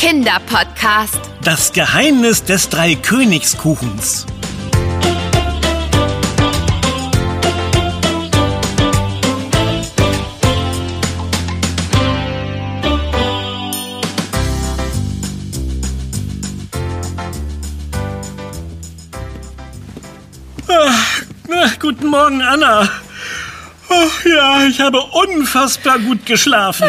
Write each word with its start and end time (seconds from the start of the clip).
Kinderpodcast. 0.00 1.20
Das 1.44 1.74
Geheimnis 1.74 2.42
des 2.42 2.70
Dreikönigskuchens. 2.70 4.24
Ah, 20.66 21.70
guten 21.78 22.06
Morgen, 22.06 22.40
Anna. 22.40 22.88
Oh, 23.90 24.08
ja, 24.26 24.64
ich 24.64 24.80
habe 24.80 24.98
unfassbar 25.02 25.98
gut 25.98 26.24
geschlafen. 26.24 26.88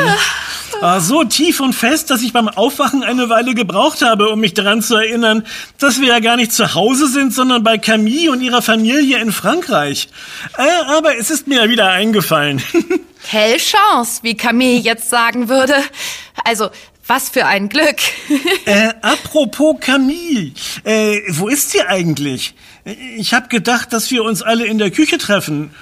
Ah, 0.82 1.00
so 1.00 1.24
tief 1.24 1.60
und 1.60 1.74
fest, 1.74 2.10
dass 2.10 2.24
ich 2.24 2.34
beim 2.34 2.48
Aufwachen 2.48 3.04
eine 3.04 3.30
Weile 3.30 3.54
gebraucht 3.54 4.02
habe, 4.02 4.30
um 4.30 4.40
mich 4.40 4.56
daran 4.56 4.82
zu 4.82 4.96
erinnern, 4.96 5.46
dass 5.78 6.02
wir 6.02 6.08
ja 6.08 6.20
gar 6.20 6.38
nicht 6.38 6.52
zu 6.52 6.74
Hause 6.74 7.08
sind, 7.08 7.36
sondern 7.36 7.64
bei 7.64 7.78
Camille 7.78 8.32
und 8.32 8.42
ihrer 8.42 8.64
Familie 8.64 9.20
in 9.20 9.32
Frankreich. 9.32 10.10
Äh, 10.58 10.64
aber 10.88 11.16
es 11.20 11.30
ist 11.30 11.48
mir 11.48 11.70
wieder 11.70 11.92
eingefallen. 11.92 12.64
Quelle 13.30 13.58
Chance, 13.58 14.22
wie 14.24 14.36
Camille 14.36 14.80
jetzt 14.80 15.12
sagen 15.12 15.50
würde. 15.50 15.76
Also, 16.46 16.72
was 17.06 17.30
für 17.30 17.46
ein 17.46 17.70
Glück. 17.70 17.98
äh, 18.66 18.90
apropos 19.04 19.76
Camille, 19.80 20.54
äh, 20.84 21.22
wo 21.30 21.48
ist 21.48 21.70
sie 21.70 21.82
eigentlich? 21.84 22.56
Ich 23.18 23.36
habe 23.36 23.50
gedacht, 23.50 23.94
dass 23.94 24.10
wir 24.10 24.24
uns 24.24 24.42
alle 24.42 24.66
in 24.66 24.80
der 24.80 24.90
Küche 24.90 25.20
treffen. 25.20 25.76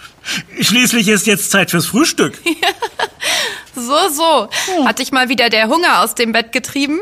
Schließlich 0.59 1.07
ist 1.07 1.27
jetzt 1.27 1.51
Zeit 1.51 1.71
fürs 1.71 1.85
Frühstück. 1.85 2.37
so, 3.79 4.09
so. 4.09 4.85
Hat 4.85 4.99
dich 4.99 5.11
mal 5.11 5.29
wieder 5.29 5.49
der 5.49 5.67
Hunger 5.67 6.01
aus 6.03 6.15
dem 6.15 6.31
Bett 6.31 6.51
getrieben? 6.51 6.99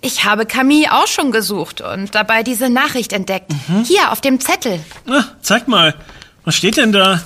Ich 0.00 0.24
habe 0.24 0.46
Camille 0.46 0.92
auch 0.92 1.06
schon 1.06 1.30
gesucht 1.30 1.80
und 1.80 2.14
dabei 2.14 2.42
diese 2.42 2.68
Nachricht 2.68 3.12
entdeckt. 3.12 3.52
Mhm. 3.68 3.84
Hier 3.84 4.10
auf 4.10 4.20
dem 4.20 4.40
Zettel. 4.40 4.80
Ah, 5.08 5.24
zeig 5.40 5.68
mal. 5.68 5.94
Was 6.44 6.56
steht 6.56 6.76
denn 6.76 6.92
da? 6.92 7.22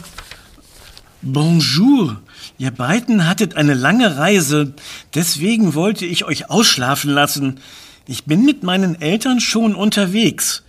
Bonjour. 1.22 2.20
Ihr 2.58 2.70
beiden 2.70 3.26
hattet 3.26 3.56
eine 3.56 3.74
lange 3.74 4.16
Reise, 4.16 4.74
deswegen 5.14 5.74
wollte 5.74 6.06
ich 6.06 6.24
euch 6.24 6.48
ausschlafen 6.50 7.10
lassen. 7.10 7.60
Ich 8.06 8.24
bin 8.24 8.44
mit 8.44 8.62
meinen 8.62 9.00
Eltern 9.00 9.40
schon 9.40 9.74
unterwegs. 9.74 10.62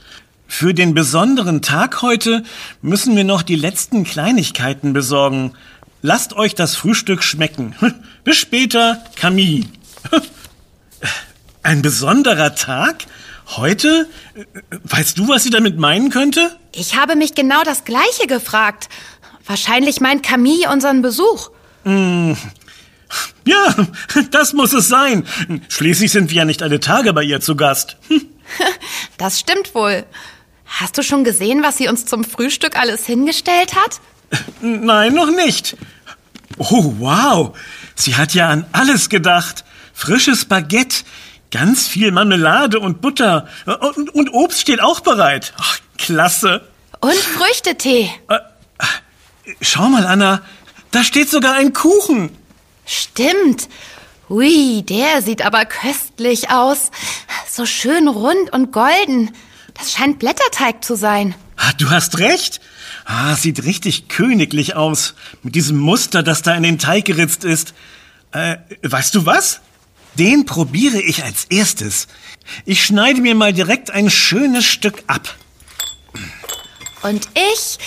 Für 0.48 0.74
den 0.74 0.94
besonderen 0.94 1.62
Tag 1.62 2.02
heute 2.02 2.44
müssen 2.82 3.16
wir 3.16 3.26
noch 3.26 3.42
die 3.42 3.56
letzten 3.56 4.06
Kleinigkeiten 4.06 4.94
besorgen. 4.94 5.54
Lasst 6.08 6.38
euch 6.38 6.56
das 6.56 6.78
Frühstück 6.78 7.22
schmecken. 7.22 7.76
Bis 8.24 8.38
später, 8.38 9.04
Camille. 9.18 9.66
Ein 11.64 11.82
besonderer 11.82 12.56
Tag? 12.56 13.04
Heute? 13.58 14.08
Weißt 14.84 15.18
du, 15.18 15.28
was 15.28 15.44
sie 15.44 15.50
damit 15.50 15.78
meinen 15.78 16.10
könnte? 16.10 16.56
Ich 16.72 16.96
habe 16.96 17.18
mich 17.18 17.36
genau 17.36 17.62
das 17.64 17.84
Gleiche 17.84 18.26
gefragt. 18.26 18.88
Wahrscheinlich 19.46 20.00
meint 20.00 20.24
Camille 20.24 20.72
unseren 20.72 21.02
Besuch. 21.02 21.50
Hm. 21.84 22.38
Ja, 23.44 23.76
das 24.32 24.54
muss 24.54 24.72
es 24.72 24.88
sein. 24.88 25.28
Schließlich 25.68 26.10
sind 26.10 26.30
wir 26.30 26.38
ja 26.38 26.46
nicht 26.46 26.64
alle 26.64 26.80
Tage 26.80 27.12
bei 27.12 27.24
ihr 27.24 27.42
zu 27.42 27.58
Gast. 27.58 27.98
Das 29.18 29.42
stimmt 29.42 29.76
wohl. 29.76 30.06
Hast 30.66 30.98
du 30.98 31.04
schon 31.04 31.26
gesehen, 31.26 31.64
was 31.64 31.76
sie 31.76 31.90
uns 31.90 32.06
zum 32.06 32.24
Frühstück 32.24 32.80
alles 32.80 33.06
hingestellt 33.06 33.76
hat? 33.76 34.00
Nein, 34.62 35.14
noch 35.14 35.32
nicht. 35.32 35.76
Oh, 36.58 36.96
wow. 37.00 37.58
Sie 37.96 38.16
hat 38.16 38.34
ja 38.34 38.50
an 38.50 38.66
alles 38.72 39.10
gedacht. 39.10 39.64
Frisches 39.94 40.46
Baguette, 40.46 41.04
ganz 41.52 41.88
viel 41.88 42.12
Marmelade 42.12 42.80
und 42.80 43.02
Butter. 43.02 43.48
Und, 43.96 44.14
und 44.14 44.34
Obst 44.34 44.62
steht 44.62 44.82
auch 44.82 45.00
bereit. 45.00 45.54
Ach, 45.60 45.80
klasse. 45.98 46.68
Und 47.00 47.16
Früchtetee. 47.16 48.12
Äh, 48.30 48.40
schau 49.62 49.88
mal, 49.88 50.06
Anna. 50.06 50.42
Da 50.92 51.04
steht 51.04 51.30
sogar 51.30 51.56
ein 51.56 51.74
Kuchen. 51.74 52.36
Stimmt. 52.86 53.68
Ui, 54.30 54.84
der 54.84 55.22
sieht 55.22 55.46
aber 55.46 55.66
köstlich 55.66 56.50
aus. 56.50 56.92
So 57.50 57.66
schön 57.66 58.08
rund 58.08 58.52
und 58.52 58.72
golden. 58.72 59.32
Das 59.74 59.94
scheint 59.94 60.20
Blätterteig 60.20 60.84
zu 60.84 60.96
sein. 60.96 61.36
Ah, 61.56 61.72
du 61.78 61.90
hast 61.90 62.18
recht. 62.20 62.62
Ah, 63.10 63.38
sieht 63.38 63.64
richtig 63.64 64.10
königlich 64.10 64.76
aus. 64.76 65.14
Mit 65.42 65.56
diesem 65.56 65.78
Muster, 65.78 66.24
das 66.24 66.42
da 66.42 66.54
in 66.56 66.64
den 66.64 66.78
Teig 66.78 67.06
geritzt 67.06 67.46
ist. 67.46 67.74
Äh, 68.34 68.58
weißt 68.84 69.16
du 69.16 69.26
was? 69.26 69.62
Den 70.16 70.46
probiere 70.46 71.00
ich 71.02 71.24
als 71.24 71.46
erstes. 71.46 72.10
Ich 72.66 72.84
schneide 72.84 73.22
mir 73.22 73.34
mal 73.34 73.54
direkt 73.54 73.92
ein 73.92 74.10
schönes 74.10 74.66
Stück 74.66 75.06
ab. 75.08 75.34
Und 77.02 77.30
ich, 77.34 77.78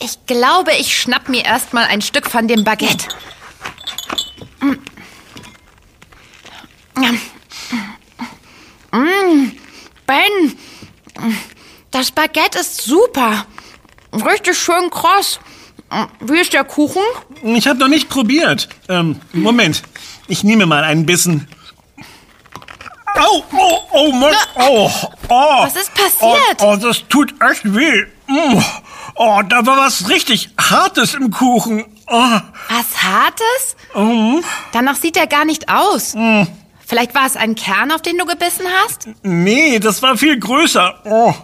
ich 0.00 0.26
glaube, 0.26 0.72
ich 0.72 1.00
schnapp 1.00 1.28
mir 1.28 1.44
erstmal 1.44 1.84
ein 1.84 2.02
Stück 2.02 2.28
von 2.28 2.48
dem 2.48 2.64
Baguette. 2.64 3.06
Mmh. 8.90 9.52
Ben, 10.04 10.58
das 11.92 12.10
Baguette 12.10 12.58
ist 12.58 12.82
super. 12.82 13.46
Richtig 14.14 14.58
schön 14.58 14.90
kross. 14.90 15.40
Wie 16.20 16.38
ist 16.38 16.52
der 16.52 16.64
Kuchen? 16.64 17.02
Ich 17.42 17.66
habe 17.66 17.78
noch 17.78 17.88
nicht 17.88 18.08
probiert. 18.08 18.68
Ähm, 18.88 19.20
Moment. 19.32 19.82
Ich 20.28 20.42
nehme 20.42 20.66
mal 20.66 20.84
einen 20.84 21.06
Bissen. 21.06 21.48
Au, 23.16 23.44
oh, 23.52 23.78
oh, 23.92 24.12
Mann. 24.12 24.34
Oh, 24.56 24.90
oh. 25.28 25.62
Was 25.62 25.76
ist 25.76 25.94
passiert? 25.94 26.56
Oh, 26.60 26.72
oh, 26.72 26.76
das 26.76 27.06
tut 27.08 27.32
echt 27.40 27.62
weh. 27.64 28.04
Mm. 28.26 28.60
Oh, 29.14 29.40
da 29.48 29.64
war 29.64 29.76
was 29.78 30.08
richtig 30.08 30.50
Hartes 30.58 31.14
im 31.14 31.30
Kuchen. 31.30 31.84
Oh. 32.08 32.40
Was 32.68 33.02
Hartes? 33.02 33.76
Mhm. 33.94 34.42
Danach 34.72 34.96
sieht 34.96 35.16
er 35.16 35.28
gar 35.28 35.44
nicht 35.44 35.68
aus. 35.68 36.14
Mhm. 36.14 36.48
Vielleicht 36.86 37.14
war 37.14 37.26
es 37.26 37.36
ein 37.36 37.54
Kern, 37.54 37.92
auf 37.92 38.02
den 38.02 38.18
du 38.18 38.26
gebissen 38.26 38.66
hast? 38.82 39.08
Nee, 39.22 39.78
das 39.78 40.02
war 40.02 40.16
viel 40.16 40.38
größer. 40.38 41.00
Oh. 41.04 41.34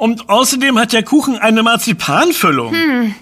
Und 0.00 0.30
außerdem 0.30 0.78
hat 0.78 0.94
der 0.94 1.02
Kuchen 1.02 1.38
eine 1.38 1.62
Marzipanfüllung. 1.62 2.72
Hm. 2.72 3.14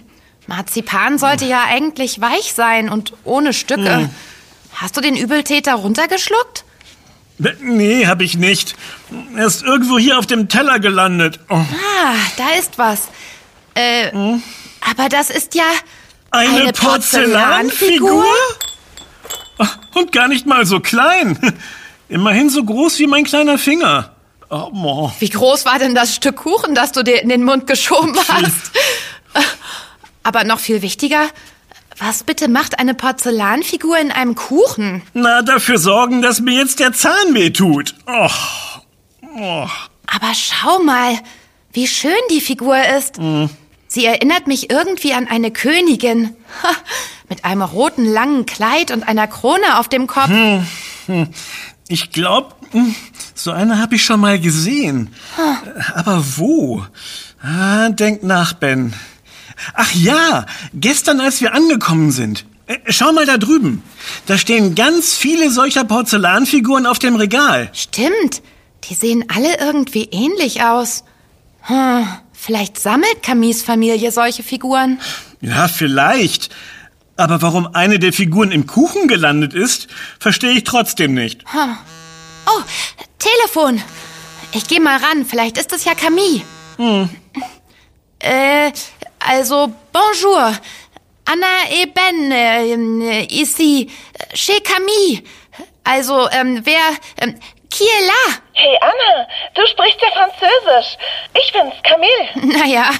Marzipan 0.46 1.18
sollte 1.18 1.44
ja 1.44 1.64
eigentlich 1.64 2.20
weich 2.20 2.54
sein 2.54 2.88
und 2.88 3.14
ohne 3.24 3.52
Stücke. 3.52 3.96
Hm. 3.96 4.10
Hast 4.74 4.96
du 4.96 5.00
den 5.00 5.16
Übeltäter 5.16 5.74
runtergeschluckt? 5.74 6.64
Nee, 7.60 8.06
hab 8.06 8.20
ich 8.20 8.36
nicht. 8.38 8.76
Er 9.34 9.46
ist 9.46 9.64
irgendwo 9.64 9.98
hier 9.98 10.20
auf 10.20 10.26
dem 10.26 10.48
Teller 10.48 10.78
gelandet. 10.78 11.40
Oh. 11.48 11.56
Ah, 11.56 12.14
da 12.36 12.50
ist 12.56 12.78
was. 12.78 13.08
Äh, 13.74 14.12
hm? 14.12 14.40
aber 14.88 15.08
das 15.08 15.30
ist 15.30 15.56
ja 15.56 15.64
eine, 16.30 16.60
eine 16.60 16.72
Porzellanfigur? 16.72 18.24
Porzellanfigur? 19.58 19.74
Und 19.96 20.12
gar 20.12 20.28
nicht 20.28 20.46
mal 20.46 20.64
so 20.64 20.78
klein. 20.78 21.56
Immerhin 22.08 22.50
so 22.50 22.62
groß 22.62 23.00
wie 23.00 23.08
mein 23.08 23.24
kleiner 23.24 23.58
Finger. 23.58 24.12
Oh, 24.50 25.10
Wie 25.18 25.28
groß 25.28 25.66
war 25.66 25.78
denn 25.78 25.94
das 25.94 26.14
Stück 26.14 26.36
Kuchen, 26.36 26.74
das 26.74 26.92
du 26.92 27.02
dir 27.02 27.22
in 27.22 27.28
den 27.28 27.44
Mund 27.44 27.66
geschoben 27.66 28.16
hast? 28.28 28.72
Aber 30.22 30.44
noch 30.44 30.58
viel 30.58 30.82
wichtiger, 30.82 31.28
was 31.98 32.22
bitte 32.22 32.48
macht 32.48 32.78
eine 32.78 32.94
Porzellanfigur 32.94 33.98
in 33.98 34.10
einem 34.10 34.34
Kuchen? 34.34 35.02
Na, 35.14 35.42
dafür 35.42 35.78
sorgen, 35.78 36.22
dass 36.22 36.40
mir 36.40 36.54
jetzt 36.54 36.80
der 36.80 36.92
Zahn 36.92 37.34
weh 37.34 37.50
tut. 37.50 37.94
Oh. 38.06 38.28
Oh. 39.36 39.66
Aber 40.06 40.32
schau 40.34 40.78
mal, 40.78 41.18
wie 41.72 41.86
schön 41.86 42.12
die 42.30 42.40
Figur 42.40 42.76
ist. 42.96 43.18
Mhm. 43.18 43.50
Sie 43.88 44.04
erinnert 44.04 44.46
mich 44.46 44.70
irgendwie 44.70 45.12
an 45.12 45.26
eine 45.28 45.50
Königin. 45.50 46.36
Mit 47.28 47.44
einem 47.44 47.62
roten 47.62 48.06
langen 48.06 48.46
Kleid 48.46 48.90
und 48.90 49.06
einer 49.06 49.26
Krone 49.26 49.78
auf 49.78 49.88
dem 49.88 50.06
Kopf. 50.06 50.28
Hm, 50.28 50.66
hm. 51.06 51.28
Ich 51.88 52.10
glaube, 52.10 52.54
hm, 52.70 52.94
so 53.34 53.50
eine 53.50 53.78
habe 53.80 53.94
ich 53.94 54.04
schon 54.04 54.20
mal 54.20 54.38
gesehen. 54.38 55.08
Aber 55.94 56.22
wo? 56.36 56.84
Ah, 57.42 57.88
denk 57.88 58.22
nach, 58.22 58.52
Ben. 58.52 58.92
Ach 59.74 59.92
ja, 59.92 60.46
gestern, 60.74 61.20
als 61.20 61.40
wir 61.40 61.54
angekommen 61.54 62.10
sind. 62.10 62.44
Äh, 62.66 62.76
schau 62.88 63.12
mal 63.12 63.24
da 63.26 63.38
drüben. 63.38 63.82
Da 64.26 64.36
stehen 64.36 64.74
ganz 64.74 65.16
viele 65.16 65.50
solcher 65.50 65.84
Porzellanfiguren 65.84 66.86
auf 66.86 66.98
dem 66.98 67.16
Regal. 67.16 67.70
Stimmt. 67.72 68.42
Die 68.84 68.94
sehen 68.94 69.24
alle 69.34 69.58
irgendwie 69.58 70.08
ähnlich 70.12 70.62
aus. 70.62 71.04
Hm. 71.62 72.06
Vielleicht 72.40 72.78
sammelt 72.78 73.22
Camis 73.22 73.62
Familie 73.62 74.12
solche 74.12 74.42
Figuren. 74.44 75.00
Ja, 75.40 75.66
vielleicht. 75.66 76.50
Aber 77.18 77.42
warum 77.42 77.74
eine 77.74 77.98
der 77.98 78.12
Figuren 78.12 78.52
im 78.52 78.68
Kuchen 78.68 79.08
gelandet 79.08 79.52
ist, 79.52 79.88
verstehe 80.20 80.52
ich 80.52 80.62
trotzdem 80.62 81.14
nicht. 81.14 81.42
Hm. 81.52 81.76
Oh, 82.46 82.62
Telefon. 83.18 83.82
Ich 84.52 84.68
gehe 84.68 84.80
mal 84.80 84.98
ran. 84.98 85.26
Vielleicht 85.26 85.58
ist 85.58 85.72
es 85.72 85.84
ja 85.84 85.96
Camille. 85.96 86.42
Hm. 86.76 87.10
Äh, 88.20 88.70
also, 89.18 89.72
bonjour. 89.92 90.56
Anna 91.24 91.82
et 91.82 91.92
Ben, 91.92 92.30
äh, 92.30 93.24
ici, 93.24 93.90
chez 94.32 94.62
Camille. 94.62 95.24
Also, 95.82 96.30
ähm, 96.30 96.60
wer, 96.64 96.80
ähm, 97.20 97.34
qui 97.68 97.84
est 97.84 98.06
là? 98.06 98.34
Hey 98.54 98.76
Anna, 98.80 99.26
du 99.54 99.66
sprichst 99.66 100.00
ja 100.00 100.08
Französisch. 100.12 100.96
Ich 101.34 101.52
bin's, 101.52 101.74
Camille. 101.82 102.58
Naja, 102.58 102.90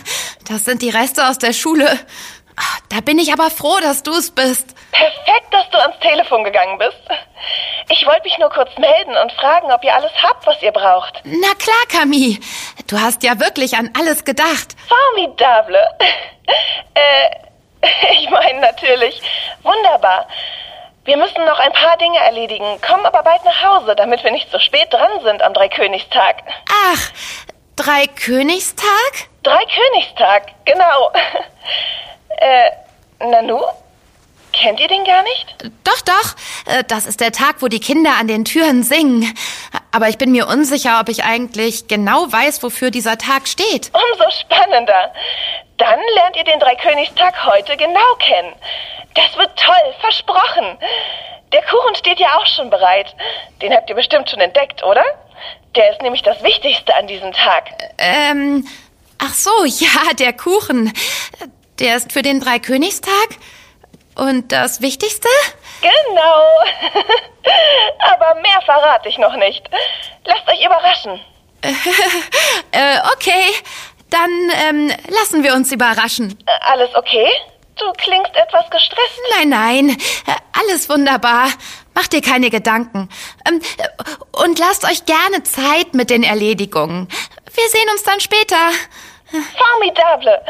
das 0.47 0.65
sind 0.65 0.83
die 0.83 0.91
Reste 0.91 1.29
aus 1.29 1.39
der 1.39 1.53
Schule. 1.53 1.99
Ah, 2.59 2.79
Da 2.89 3.01
bin 3.01 3.19
ich 3.19 3.33
aber 3.33 3.51
froh, 3.51 3.79
dass 3.81 4.03
du 4.03 4.13
es 4.15 4.31
bist. 4.31 4.75
Perfekt, 4.93 5.53
dass 5.53 5.69
du 5.71 5.79
ans 5.79 5.99
Telefon 6.01 6.45
gegangen 6.45 6.79
bist. 6.79 6.99
Ich 7.91 8.05
wollte 8.07 8.23
mich 8.25 8.37
nur 8.39 8.51
kurz 8.51 8.77
melden 8.79 9.17
und 9.17 9.33
fragen, 9.33 9.71
ob 9.73 9.83
ihr 9.85 9.95
alles 9.95 10.13
habt, 10.23 10.47
was 10.47 10.61
ihr 10.63 10.73
braucht. 10.73 11.21
Na 11.25 11.55
klar, 11.59 11.85
Camille. 11.89 12.39
Du 12.87 12.99
hast 13.01 13.23
ja 13.23 13.39
wirklich 13.41 13.77
an 13.77 13.91
alles 13.99 14.25
gedacht. 14.25 14.77
Formidable. 14.89 15.79
äh, 16.95 17.31
ich 18.19 18.29
meine 18.31 18.61
natürlich. 18.61 19.21
Wunderbar. 19.63 20.27
Wir 21.05 21.17
müssen 21.17 21.43
noch 21.47 21.59
ein 21.59 21.73
paar 21.73 21.97
Dinge 21.97 22.19
erledigen, 22.19 22.81
kommen 22.87 23.07
aber 23.07 23.23
bald 23.23 23.43
nach 23.45 23.63
Hause, 23.63 23.97
damit 23.97 24.23
wir 24.25 24.31
nicht 24.31 24.51
so 24.51 24.59
spät 24.59 24.93
dran 24.93 25.21
sind 25.23 25.41
am 25.43 25.55
Dreikönigstag. 25.55 26.43
Ach, 26.93 27.11
Dreikönigstag? 27.77 28.87
Dreikönigstag, 29.43 30.53
genau. 30.67 31.11
äh, 32.41 32.71
Nanu? 33.25 33.61
Kennt 34.53 34.81
ihr 34.81 34.89
den 34.89 35.05
gar 35.05 35.23
nicht? 35.23 35.57
Doch, 35.85 36.01
doch. 36.01 36.35
Äh, 36.73 36.83
Das 36.89 37.07
ist 37.07 37.21
der 37.21 37.33
Tag, 37.33 37.57
wo 37.61 37.69
die 37.69 37.81
Kinder 37.81 38.13
an 38.19 38.29
den 38.29 38.45
Türen 38.45 38.83
singen. 38.83 39.33
Aber 39.93 40.09
ich 40.09 40.19
bin 40.19 40.33
mir 40.33 40.49
unsicher, 40.49 41.01
ob 41.01 41.09
ich 41.09 41.25
eigentlich 41.25 41.87
genau 41.87 42.31
weiß, 42.33 42.63
wofür 42.63 42.91
dieser 42.91 43.19
Tag 43.19 43.47
steht. 43.47 43.91
Umso 43.95 44.31
spannender. 44.41 45.13
Dann 45.77 45.99
lernt 46.15 46.37
ihr 46.37 46.45
den 46.45 46.59
Dreikönigstag 46.59 47.45
heute 47.47 47.77
genau 47.77 48.15
kennen. 48.19 48.53
Das 49.15 49.37
wird 49.37 49.51
toll, 49.59 49.95
versprochen. 50.01 50.79
Der 51.53 51.63
Kuchen 51.63 51.95
steht 51.95 52.19
ja 52.19 52.37
auch 52.37 52.47
schon 52.47 52.69
bereit. 52.71 53.15
Den 53.63 53.73
habt 53.73 53.89
ihr 53.89 53.97
bestimmt 53.97 54.29
schon 54.29 54.41
entdeckt, 54.41 54.83
oder? 54.83 55.05
Der 55.77 55.93
ist 55.93 56.03
nämlich 56.03 56.23
das 56.23 56.43
Wichtigste 56.43 56.95
an 56.97 57.07
diesem 57.07 57.33
Tag. 57.33 57.71
Ähm, 57.99 58.67
ach 59.19 59.33
so, 59.35 59.51
ja, 59.65 60.13
der 60.19 60.33
Kuchen. 60.33 60.93
Der 61.79 61.97
ist 61.97 62.13
für 62.13 62.23
den 62.23 62.41
Dreikönigstag. 62.41 63.29
Und 64.17 64.51
das 64.51 64.81
Wichtigste? 64.81 65.29
Genau. 65.81 66.43
Aber 68.01 68.35
mehr 68.41 68.61
verrate 68.65 69.09
ich 69.09 69.19
noch 69.19 69.37
nicht. 69.37 69.63
Lasst 70.25 70.49
euch 70.49 70.65
überraschen. 70.65 71.21
Äh, 72.71 72.99
okay. 73.15 73.45
Dann 74.11 74.31
ähm, 74.69 74.93
lassen 75.09 75.43
wir 75.43 75.55
uns 75.55 75.73
überraschen. 75.73 76.39
Äh, 76.47 76.51
Alles 76.71 76.95
okay? 76.95 77.27
Du 77.77 77.91
klingst 77.93 78.35
etwas 78.37 78.69
gestresst. 78.71 79.21
Nein, 79.37 79.49
nein, 79.49 79.91
äh, 80.27 80.35
alles 80.61 80.89
wunderbar. 80.89 81.49
Macht 81.95 82.13
dir 82.13 82.21
keine 82.21 82.51
Gedanken. 82.51 83.09
Ähm, 83.47 83.61
äh, 83.79 84.43
und 84.45 84.59
lasst 84.59 84.85
euch 84.85 85.07
gerne 85.07 85.43
Zeit 85.45 85.95
mit 85.95 86.11
den 86.11 86.23
Erledigungen. 86.25 87.09
Wir 87.55 87.69
sehen 87.69 87.89
uns 87.91 88.03
dann 88.03 88.21
später. 88.21 88.57
Formidable. 89.31 90.41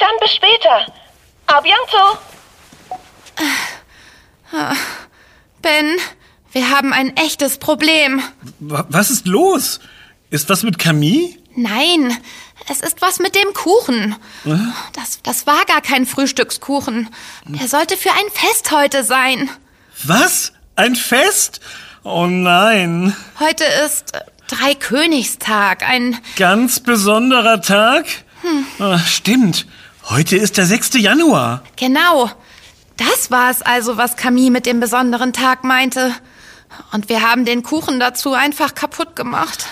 Dann 0.00 0.10
bis 0.20 0.32
später. 0.34 0.86
A 1.46 1.60
bientôt. 1.60 2.18
Ben, 5.62 5.96
wir 6.52 6.70
haben 6.70 6.92
ein 6.92 7.16
echtes 7.16 7.58
Problem. 7.58 8.22
Wa- 8.58 8.86
Was 8.88 9.10
ist 9.10 9.26
los? 9.26 9.80
Ist 10.30 10.48
was 10.48 10.62
mit 10.62 10.78
Camille? 10.78 11.36
Nein, 11.56 12.16
es 12.68 12.80
ist 12.80 13.02
was 13.02 13.18
mit 13.18 13.34
dem 13.34 13.52
Kuchen. 13.54 14.16
Das, 14.94 15.20
das 15.22 15.46
war 15.46 15.64
gar 15.66 15.80
kein 15.80 16.06
Frühstückskuchen. 16.06 17.08
Der 17.46 17.68
sollte 17.68 17.96
für 17.96 18.10
ein 18.12 18.30
Fest 18.32 18.70
heute 18.70 19.04
sein. 19.04 19.50
Was? 20.04 20.52
Ein 20.76 20.96
Fest? 20.96 21.60
Oh 22.04 22.26
nein. 22.26 23.14
Heute 23.38 23.64
ist 23.64 24.14
äh, 24.14 24.20
Dreikönigstag, 24.46 25.82
ein 25.82 26.18
Ganz 26.36 26.80
besonderer 26.80 27.60
Tag? 27.60 28.06
Ah, 28.78 28.98
stimmt. 29.00 29.66
Heute 30.10 30.36
ist 30.36 30.56
der 30.56 30.66
6. 30.66 30.94
Januar. 30.94 31.62
Genau. 31.76 32.28
Das 32.96 33.30
war 33.30 33.48
es 33.48 33.62
also, 33.62 33.96
was 33.96 34.16
Camille 34.16 34.50
mit 34.50 34.66
dem 34.66 34.80
besonderen 34.80 35.32
Tag 35.32 35.62
meinte. 35.62 36.12
Und 36.92 37.08
wir 37.08 37.22
haben 37.22 37.44
den 37.44 37.62
Kuchen 37.62 38.00
dazu 38.00 38.32
einfach 38.34 38.74
kaputt 38.74 39.14
gemacht. 39.14 39.66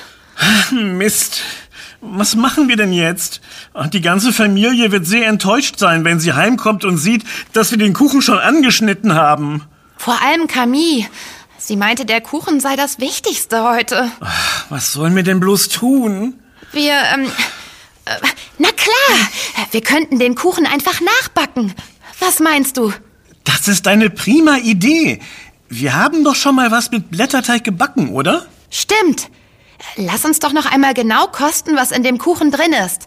Mist. 0.71 1.41
Was 2.01 2.37
machen 2.37 2.69
wir 2.69 2.77
denn 2.77 2.93
jetzt? 2.93 3.41
Ach, 3.75 3.89
Die 3.89 4.01
ganze 4.01 4.33
Familie 4.33 4.93
wird 4.93 5.07
sehr 5.07 5.27
enttäuscht 5.27 5.81
sein, 5.81 6.05
wenn 6.05 6.21
sie 6.21 6.33
heimkommt 6.33 6.85
und 6.85 6.99
sieht, 6.99 7.25
dass 7.53 7.73
wir 7.73 7.79
den 7.79 7.93
Kuchen 7.93 8.23
schon 8.23 8.39
angeschnitten 8.39 9.17
haben. 9.17 9.65
Vor 9.97 10.23
allem 10.23 10.47
Camille. 10.47 11.07
Sie 11.59 11.75
meinte, 11.75 12.05
der 12.07 12.21
Kuchen 12.21 12.61
sei 12.61 12.77
das 12.77 13.01
Wichtigste 13.01 13.65
heute. 13.65 14.09
Was 14.69 14.93
sollen 14.93 15.17
wir 15.17 15.25
denn 15.25 15.41
bloß 15.41 15.69
tun? 15.71 16.35
Wir, 16.71 16.95
ähm, 17.13 17.25
äh, 17.25 17.29
na 18.59 18.69
klar, 18.71 19.29
wir 19.71 19.81
könnten 19.81 20.19
den 20.19 20.35
Kuchen 20.35 20.67
einfach 20.67 21.01
nachbacken. 21.01 21.75
Was 22.21 22.41
meinst 22.41 22.77
du? 22.77 22.93
Das 23.45 23.69
ist 23.69 23.87
eine 23.87 24.11
prima 24.11 24.57
Idee. 24.59 25.21
Wir 25.69 25.95
haben 25.95 26.25
doch 26.25 26.35
schon 26.35 26.55
mal 26.55 26.71
was 26.71 26.91
mit 26.91 27.11
Blätterteig 27.11 27.65
gebacken, 27.65 28.11
oder? 28.11 28.47
Stimmt. 28.71 29.29
Lass 29.97 30.25
uns 30.25 30.41
doch 30.41 30.53
noch 30.53 30.67
einmal 30.67 30.95
genau 30.95 31.27
kosten, 31.29 31.77
was 31.77 31.93
in 31.93 32.03
dem 32.03 32.19
Kuchen 32.19 32.51
drin 32.51 32.73
ist. 32.85 33.07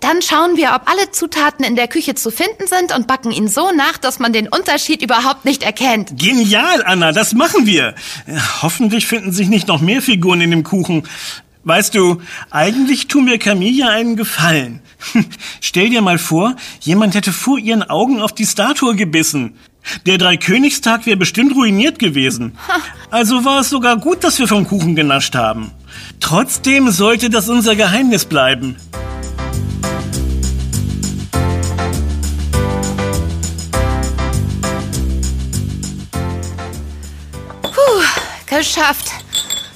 Dann 0.00 0.22
schauen 0.22 0.56
wir, 0.56 0.72
ob 0.74 0.88
alle 0.88 1.10
Zutaten 1.10 1.64
in 1.64 1.74
der 1.74 1.88
Küche 1.88 2.14
zu 2.14 2.30
finden 2.30 2.66
sind 2.66 2.94
und 2.94 3.06
backen 3.06 3.32
ihn 3.32 3.48
so 3.48 3.72
nach, 3.72 3.98
dass 3.98 4.18
man 4.18 4.32
den 4.32 4.48
Unterschied 4.48 5.02
überhaupt 5.02 5.44
nicht 5.44 5.62
erkennt. 5.62 6.16
Genial, 6.16 6.84
Anna, 6.84 7.12
das 7.12 7.34
machen 7.34 7.66
wir. 7.66 7.94
Hoffentlich 8.62 9.06
finden 9.06 9.32
sich 9.32 9.48
nicht 9.48 9.68
noch 9.68 9.80
mehr 9.80 10.00
Figuren 10.00 10.40
in 10.40 10.50
dem 10.50 10.62
Kuchen. 10.62 11.08
Weißt 11.64 11.94
du, 11.94 12.20
eigentlich 12.50 13.06
tun 13.06 13.26
wir 13.26 13.38
Camilla 13.38 13.88
einen 13.88 14.16
Gefallen. 14.16 14.80
Stell 15.60 15.90
dir 15.90 16.02
mal 16.02 16.18
vor, 16.18 16.56
jemand 16.80 17.14
hätte 17.14 17.32
vor 17.32 17.58
ihren 17.58 17.82
Augen 17.84 18.20
auf 18.20 18.32
die 18.32 18.46
Statue 18.46 18.96
gebissen. 18.96 19.54
Der 20.06 20.18
Dreikönigstag 20.18 21.06
wäre 21.06 21.16
bestimmt 21.16 21.54
ruiniert 21.54 21.98
gewesen. 21.98 22.58
Also 23.10 23.44
war 23.44 23.60
es 23.60 23.70
sogar 23.70 23.96
gut, 23.96 24.24
dass 24.24 24.38
wir 24.38 24.48
vom 24.48 24.66
Kuchen 24.66 24.96
genascht 24.96 25.34
haben. 25.34 25.70
Trotzdem 26.20 26.90
sollte 26.90 27.30
das 27.30 27.48
unser 27.48 27.76
Geheimnis 27.76 28.24
bleiben. 28.24 28.76
Geschafft. 38.46 39.21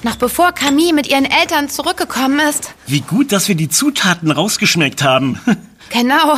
Noch 0.07 0.15
bevor 0.15 0.53
Camille 0.53 0.93
mit 0.93 1.09
ihren 1.09 1.25
Eltern 1.25 1.69
zurückgekommen 1.69 2.39
ist. 2.39 2.73
Wie 2.87 3.01
gut, 3.01 3.33
dass 3.33 3.49
wir 3.49 3.57
die 3.57 3.69
Zutaten 3.69 4.31
rausgeschmeckt 4.31 5.03
haben. 5.03 5.41
Genau. 5.91 6.37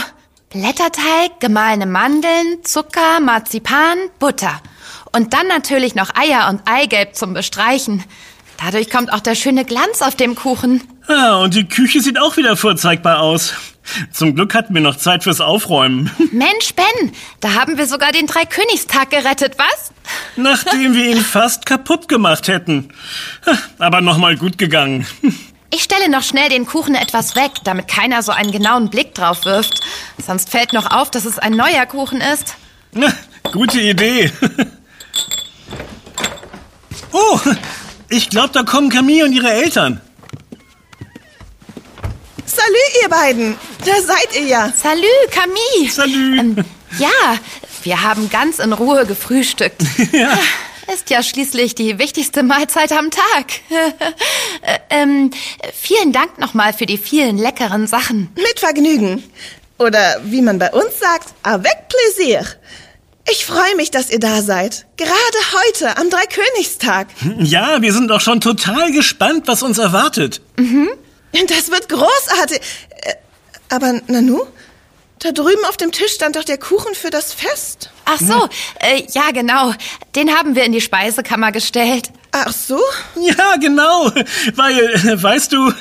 Blätterteig, 0.51 1.41
gemahlene 1.41 1.87
Mandeln, 1.87 2.63
Zucker, 2.65 3.19
Marzipan, 3.21 3.97
Butter. 4.19 4.61
Und 5.13 5.33
dann 5.33 5.47
natürlich 5.47 5.95
noch 5.95 6.15
Eier 6.15 6.51
und 6.51 6.61
Eigelb 6.67 7.15
zum 7.15 7.33
Bestreichen. 7.33 8.05
Dadurch 8.63 8.91
kommt 8.91 9.13
auch 9.13 9.21
der 9.21 9.37
schöne 9.37 9.65
Glanz 9.65 10.03
auf 10.03 10.17
dem 10.17 10.35
Kuchen. 10.35 10.83
Ah, 11.07 11.37
und 11.37 11.55
die 11.55 11.67
Küche 11.69 12.01
sieht 12.01 12.19
auch 12.19 12.37
wieder 12.37 12.57
vorzeigbar 12.57 13.21
aus. 13.21 13.55
Zum 14.13 14.35
Glück 14.35 14.53
hatten 14.55 14.75
wir 14.75 14.83
noch 14.83 14.97
Zeit 14.97 15.23
fürs 15.25 15.41
Aufräumen. 15.41 16.11
Mensch, 16.33 16.75
Ben, 16.75 17.13
da 17.41 17.55
haben 17.55 17.79
wir 17.79 17.87
sogar 17.87 18.13
den 18.13 18.27
Dreikönigstag 18.27 19.11
gerettet, 19.11 19.55
was? 19.57 19.93
Nachdem 20.37 20.95
wir 20.95 21.07
ihn 21.07 21.21
fast 21.21 21.67
kaputt 21.67 22.09
gemacht 22.09 22.49
hätten. 22.49 22.89
Aber 23.79 24.01
nochmal 24.01 24.37
gut 24.37 24.59
gegangen. 24.59 25.07
Ich 25.71 25.83
stelle 25.83 26.09
noch 26.09 26.23
schnell 26.23 26.49
den 26.49 26.65
Kuchen 26.65 26.95
etwas 26.95 27.37
weg, 27.37 27.51
damit 27.63 27.89
keiner 27.89 28.23
so 28.23 28.33
einen 28.33 28.53
genauen 28.53 28.89
Blick 28.89 29.15
drauf 29.15 29.45
wirft. 29.45 29.83
Sonst 30.17 30.49
fällt 30.49 30.73
noch 30.73 30.91
auf, 30.91 31.11
dass 31.11 31.27
es 31.27 31.39
ein 31.39 31.53
neuer 31.53 31.85
Kuchen 31.85 32.23
ist. 32.23 32.57
Na, 32.93 33.13
gute 33.53 33.79
Idee. 33.79 34.33
Oh, 37.13 37.41
ich 38.11 38.31
glaube, 38.31 38.51
da 38.53 38.63
kommen 38.63 38.91
Camille 38.91 39.25
und 39.25 39.33
ihre 39.33 39.51
Eltern. 39.51 40.01
Salü, 42.47 43.03
ihr 43.03 43.09
beiden. 43.09 43.57
Da 43.85 44.01
seid 44.01 44.35
ihr 44.35 44.47
ja. 44.47 44.73
Salü, 44.75 45.07
Camille. 45.31 45.91
Salü. 45.91 46.39
Ähm, 46.39 46.65
ja, 46.99 47.39
wir 47.83 48.03
haben 48.03 48.31
ganz 48.31 48.59
in 48.59 48.73
Ruhe 48.73 49.07
gefrühstückt. 49.07 49.83
Ja. 50.13 50.39
Ist 50.93 51.11
ja 51.11 51.23
schließlich 51.23 51.75
die 51.75 51.99
wichtigste 51.99 52.43
Mahlzeit 52.43 52.93
am 52.93 53.11
Tag. 53.11 53.47
Äh, 54.61 54.79
ähm, 54.91 55.31
vielen 55.73 56.13
Dank 56.13 56.39
nochmal 56.39 56.73
für 56.73 56.85
die 56.85 56.99
vielen 56.99 57.39
leckeren 57.39 57.87
Sachen. 57.87 58.29
Mit 58.35 58.59
Vergnügen. 58.59 59.23
Oder 59.79 60.21
wie 60.25 60.43
man 60.43 60.59
bei 60.59 60.73
uns 60.73 60.99
sagt, 60.99 61.29
avec 61.45 61.77
plaisir. 61.89 62.45
Ich 63.31 63.45
freue 63.45 63.77
mich, 63.77 63.91
dass 63.91 64.11
ihr 64.11 64.21
da 64.21 64.43
seid. 64.43 64.87
Gerade 64.97 65.13
heute, 65.13 65.97
am 65.99 66.09
Dreikönigstag. 66.09 67.09
Ja, 67.39 67.83
wir 67.83 67.93
sind 67.93 68.11
auch 68.11 68.21
schon 68.21 68.41
total 68.41 68.91
gespannt, 68.93 69.45
was 69.47 69.63
uns 69.63 69.79
erwartet. 69.79 70.41
Das 70.57 71.71
wird 71.71 71.89
großartig. 71.89 72.61
Äh, 73.03 73.15
Aber 73.69 74.01
Nanu, 74.07 74.41
da 75.19 75.33
drüben 75.33 75.65
auf 75.69 75.77
dem 75.77 75.93
Tisch 75.93 76.13
stand 76.13 76.37
doch 76.37 76.45
der 76.45 76.59
Kuchen 76.59 76.95
für 76.95 77.11
das 77.11 77.33
Fest. 77.33 77.91
Ach 78.05 78.19
so, 78.21 78.49
äh, 78.81 79.03
ja 79.13 79.31
genau. 79.33 79.75
Den 80.15 80.31
haben 80.31 80.55
wir 80.55 80.65
in 80.65 80.73
die 80.73 80.81
Speisekammer 80.81 81.53
gestellt. 81.53 82.11
Ach 82.31 82.53
so? 82.53 82.81
Ja, 83.21 83.57
genau. 83.57 84.13
Weil, 84.55 84.79
äh, 84.79 85.23
weißt 85.23 85.53
du, 85.53 85.73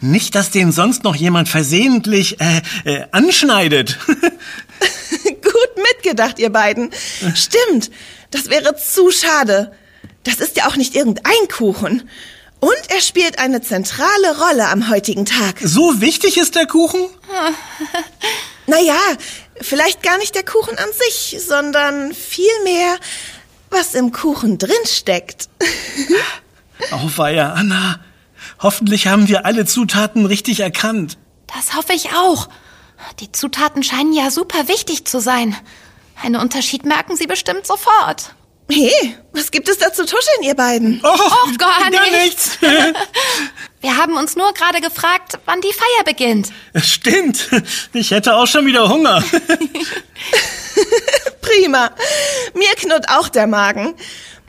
nicht, 0.00 0.34
dass 0.34 0.50
den 0.50 0.70
sonst 0.70 1.02
noch 1.02 1.16
jemand 1.16 1.48
versehentlich 1.48 2.40
äh, 2.40 2.62
äh, 2.84 3.06
anschneidet. 3.10 3.98
Mitgedacht, 5.78 6.38
ihr 6.38 6.50
beiden. 6.50 6.90
Stimmt, 7.34 7.90
das 8.30 8.50
wäre 8.50 8.76
zu 8.76 9.10
schade. 9.10 9.72
Das 10.24 10.36
ist 10.36 10.56
ja 10.56 10.68
auch 10.68 10.76
nicht 10.76 10.94
irgendein 10.94 11.48
Kuchen. 11.50 12.08
Und 12.60 12.76
er 12.88 13.00
spielt 13.00 13.38
eine 13.38 13.62
zentrale 13.62 14.38
Rolle 14.38 14.68
am 14.68 14.90
heutigen 14.90 15.24
Tag. 15.24 15.56
So 15.62 16.00
wichtig 16.00 16.36
ist 16.38 16.54
der 16.54 16.66
Kuchen? 16.66 17.00
Naja, 18.68 19.00
vielleicht 19.62 20.02
gar 20.02 20.18
nicht 20.18 20.34
der 20.34 20.44
Kuchen 20.44 20.76
an 20.76 20.90
sich, 20.92 21.42
sondern 21.42 22.12
vielmehr, 22.12 22.98
was 23.70 23.94
im 23.94 24.12
Kuchen 24.12 24.58
drin 24.58 24.76
steckt. 24.84 25.48
Auweia, 26.90 27.52
Anna. 27.54 27.98
Hoffentlich 28.60 29.06
haben 29.06 29.26
wir 29.26 29.46
alle 29.46 29.64
Zutaten 29.64 30.26
richtig 30.26 30.60
erkannt. 30.60 31.16
Das 31.46 31.76
hoffe 31.76 31.94
ich 31.94 32.10
auch. 32.10 32.50
Die 33.20 33.32
Zutaten 33.32 33.82
scheinen 33.82 34.12
ja 34.12 34.30
super 34.30 34.68
wichtig 34.68 35.06
zu 35.06 35.20
sein. 35.20 35.56
Einen 36.22 36.36
Unterschied 36.36 36.84
merken 36.84 37.16
Sie 37.16 37.26
bestimmt 37.26 37.66
sofort. 37.66 38.34
Hey, 38.70 39.16
was 39.32 39.50
gibt 39.50 39.68
es 39.68 39.78
da 39.78 39.92
zu 39.92 40.04
tuscheln, 40.04 40.42
ihr 40.42 40.54
beiden? 40.54 41.00
Oh, 41.02 41.08
Och, 41.08 41.56
gar 41.58 41.80
gar 41.80 41.90
nichts. 41.90 42.58
nichts. 42.60 42.62
Wir 43.80 43.96
haben 43.96 44.16
uns 44.16 44.36
nur 44.36 44.52
gerade 44.52 44.80
gefragt, 44.82 45.38
wann 45.46 45.60
die 45.62 45.72
Feier 45.72 46.04
beginnt. 46.04 46.50
Stimmt. 46.74 47.48
Ich 47.94 48.10
hätte 48.10 48.34
auch 48.34 48.46
schon 48.46 48.66
wieder 48.66 48.88
Hunger. 48.88 49.22
Prima. 51.40 51.90
Mir 52.54 52.68
knurrt 52.76 53.08
auch 53.08 53.28
der 53.28 53.46
Magen. 53.46 53.94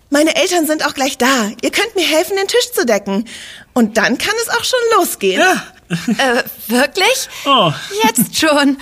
Meine 0.10 0.36
Eltern 0.36 0.66
sind 0.66 0.86
auch 0.86 0.96
gleich 0.96 1.18
da. 1.18 1.52
Ihr 1.62 1.72
könnt 1.72 1.96
mir 1.96 2.06
helfen, 2.06 2.36
den 2.36 2.48
Tisch 2.48 2.72
zu 2.74 2.86
decken. 2.86 3.26
Und 3.74 3.98
dann 3.98 4.18
kann 4.18 4.34
es 4.42 4.50
auch 4.50 4.64
schon 4.64 4.80
losgehen. 4.98 5.40
Ja. 5.40 5.64
Äh, 5.90 6.44
wirklich? 6.68 7.30
Oh. 7.46 7.72
Jetzt 8.04 8.40
schon. 8.40 8.78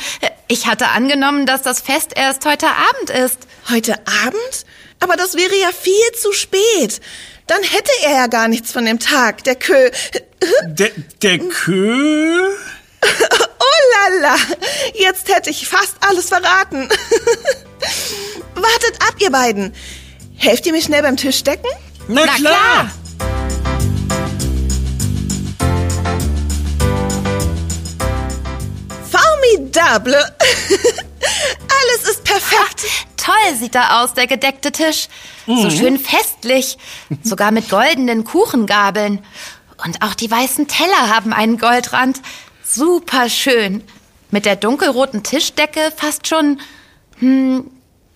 Ich 0.48 0.68
hatte 0.68 0.90
angenommen, 0.90 1.46
dass 1.46 1.62
das 1.62 1.80
Fest 1.82 2.12
erst 2.16 2.46
heute 2.46 2.68
Abend 2.68 3.10
ist. 3.10 3.40
Heute 3.70 3.94
Abend? 4.26 4.66
Aber 5.00 5.16
das 5.16 5.36
wäre 5.36 5.56
ja 5.56 5.70
viel 5.72 6.12
zu 6.20 6.32
spät. 6.34 7.00
Dann 7.48 7.64
hätte 7.64 7.92
er 8.04 8.12
ja 8.14 8.28
gar 8.28 8.48
nichts 8.48 8.72
von 8.72 8.84
dem 8.86 9.00
Tag. 9.00 9.44
Der 9.46 9.56
Kö. 9.56 9.90
Der, 10.66 10.92
der 11.22 11.40
Kö? 11.40 12.50
Oh 13.60 14.12
lala. 14.20 14.36
Jetzt 14.96 15.30
hätte 15.34 15.50
ich 15.50 15.68
fast 15.68 15.96
alles 16.02 16.30
verraten. 16.30 16.90
Wartet 18.56 19.02
ab, 19.02 19.16
ihr 19.20 19.30
beiden. 19.32 19.74
Helft 20.36 20.66
ihr 20.66 20.72
mir 20.74 20.82
schnell 20.82 21.02
beim 21.04 21.16
Tisch 21.18 21.44
decken? 21.44 21.70
Na, 22.08 22.26
Na 22.26 22.34
klar. 22.36 22.54
klar. 22.54 22.92
Formidable. 29.78 30.16
Alles 30.40 32.10
ist 32.10 32.24
perfekt. 32.24 32.86
Toll 33.16 33.56
sieht 33.60 33.76
da 33.76 34.02
aus, 34.02 34.14
der 34.14 34.26
gedeckte 34.26 34.72
Tisch. 34.72 35.08
So 35.46 35.70
schön 35.70 36.00
festlich. 36.00 36.78
Sogar 37.24 37.52
mit 37.52 37.70
goldenen 37.70 38.24
Kuchengabeln. 38.24 39.24
Und 39.86 40.02
auch 40.02 40.16
die 40.16 40.32
weißen 40.32 40.68
Teller 40.68 41.16
haben 41.16 41.32
einen 41.32 41.58
Goldrand. 41.60 42.22
Super 42.64 43.30
schön. 43.30 43.84
Mit 44.32 44.46
der 44.46 44.56
dunkelroten 44.56 45.24
Tischdecke 45.24 45.92
fast 45.96 46.28
schon, 46.28 46.60
hm, 47.20 47.70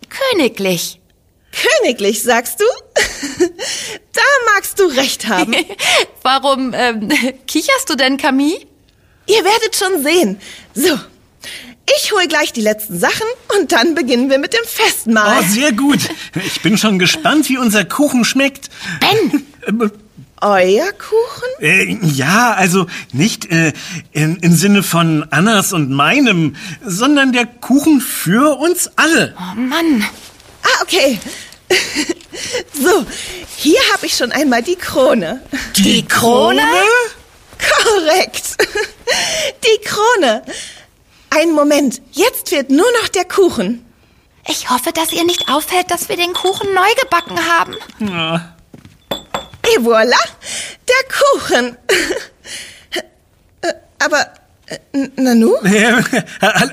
königlich. 0.10 1.00
Königlich, 1.51 2.24
sagst 2.24 2.60
du? 2.60 2.65
da 4.13 4.22
magst 4.53 4.80
du 4.80 4.86
recht 4.86 5.27
haben. 5.27 5.53
Warum 6.24 6.74
ähm, 6.74 7.10
kicherst 7.46 7.89
du 7.89 7.96
denn, 7.96 8.18
Camille? 8.18 8.65
Ihr 9.27 9.44
werdet 9.44 9.75
schon 9.75 10.03
sehen. 10.03 10.41
So, 10.74 10.98
ich 11.98 12.12
hol 12.12 12.28
gleich 12.28 12.54
die 12.54 12.62
letzten 12.62 13.00
Sachen 13.00 13.28
und 13.58 13.72
dann 13.72 13.96
beginnen 13.96 14.30
wir 14.30 14.40
mit 14.40 14.54
dem 14.54 14.66
Festmahl. 14.66 15.40
Oh, 15.40 15.46
sehr 15.48 15.72
gut. 15.74 16.00
Ich 16.46 16.62
bin 16.62 16.78
schon 16.78 17.00
gespannt, 17.00 17.50
wie 17.50 17.58
unser 17.58 17.86
Kuchen 17.86 18.24
schmeckt. 18.26 18.70
Ben, 19.00 19.46
Euer 20.42 20.92
Kuchen? 20.94 21.50
Äh, 21.60 21.98
ja, 22.02 22.54
also 22.54 22.88
nicht 23.14 23.52
äh, 23.52 23.74
in, 24.12 24.38
im 24.38 24.56
Sinne 24.56 24.82
von 24.82 25.28
Annas 25.30 25.72
und 25.72 25.92
meinem, 25.92 26.56
sondern 26.84 27.32
der 27.32 27.46
Kuchen 27.46 28.02
für 28.02 28.58
uns 28.58 28.90
alle. 28.96 29.36
oh 29.38 29.56
Mann. 29.60 30.04
Ah, 30.64 30.82
okay. 30.82 31.20
so, 32.74 33.06
hier 33.56 33.80
habe 33.94 34.08
ich 34.08 34.18
schon 34.18 34.32
einmal 34.32 34.64
die 34.64 34.76
Krone. 34.76 35.42
Die 35.76 36.04
Krone? 36.08 36.64
Korrekt. 37.84 38.58
Die 39.64 39.86
Krone. 39.86 40.42
Einen 41.34 41.54
Moment, 41.54 42.02
jetzt 42.12 42.50
fehlt 42.50 42.70
nur 42.70 42.86
noch 43.02 43.08
der 43.08 43.26
Kuchen. 43.26 43.86
Ich 44.48 44.70
hoffe, 44.70 44.92
dass 44.92 45.12
ihr 45.14 45.24
nicht 45.24 45.48
auffällt, 45.50 45.90
dass 45.90 46.10
wir 46.10 46.18
den 46.18 46.34
Kuchen 46.34 46.74
neu 46.74 46.94
gebacken 47.02 47.38
haben. 47.48 47.76
Ja. 48.00 48.56
Et 49.64 49.80
voilà, 49.80 50.18
der 50.90 51.04
Kuchen. 51.20 51.78
Äh, 53.62 53.74
Aber, 54.00 54.26
äh, 54.66 55.08
Nanu, 55.16 55.56
Äh, 55.64 56.02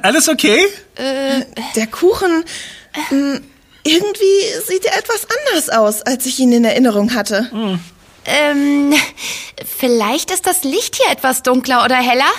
Alles 0.02 0.28
okay? 0.28 0.60
der 0.96 1.86
Kuchen, 1.86 2.44
mh, 3.10 3.40
irgendwie 3.84 4.24
sieht 4.66 4.84
er 4.86 4.98
etwas 4.98 5.26
anders 5.46 5.68
aus, 5.68 6.02
als 6.02 6.26
ich 6.26 6.38
ihn 6.40 6.52
in 6.52 6.64
Erinnerung 6.64 7.14
hatte. 7.14 7.48
Ähm, 8.28 8.94
vielleicht 9.64 10.30
ist 10.30 10.46
das 10.46 10.62
Licht 10.62 10.96
hier 10.96 11.10
etwas 11.10 11.42
dunkler 11.42 11.84
oder 11.84 11.96
heller 11.96 12.30